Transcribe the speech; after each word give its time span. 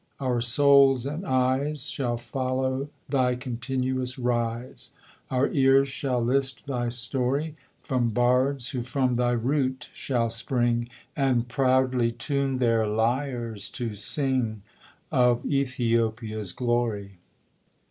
Our 0.19 0.41
souls 0.41 1.05
and 1.05 1.23
eyes 1.27 1.87
Shall 1.87 2.17
follow 2.17 2.89
thy 3.07 3.35
continuous 3.35 4.17
rise; 4.17 4.93
Our 5.29 5.49
ears 5.51 5.89
shall 5.89 6.19
list 6.23 6.65
thy 6.65 6.89
story 6.89 7.55
From 7.83 8.09
bards 8.09 8.69
who 8.69 8.81
from 8.81 9.15
thy 9.15 9.33
root 9.33 9.89
shall 9.93 10.31
spring, 10.31 10.89
And 11.15 11.47
proudly 11.47 12.11
tune 12.11 12.57
their 12.57 12.87
lyres 12.87 13.69
to 13.77 13.93
sing 13.93 14.63
Of 15.11 15.45
Ethiopia's 15.45 16.51
glory." 16.51 17.19